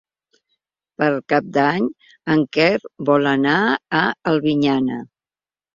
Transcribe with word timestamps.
Per 1.01 1.09
Cap 1.33 1.51
d'Any 1.59 1.91
en 2.37 2.43
Quer 2.59 2.73
vol 3.11 3.33
anar 3.35 3.57
a 4.03 4.05
Albinyana. 4.35 5.01